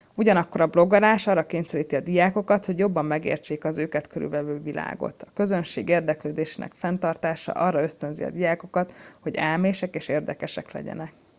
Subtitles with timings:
[0.15, 5.27] ugyanakkor a blogolás arra kényszeríti a diákokat hogy jobban megértsék az őket körülvevő világot.” a
[5.33, 11.29] közönség érdeklődésének fenntartása arra ösztönzi a diákokat hogy elmések és érdekesek legyenek toto 2004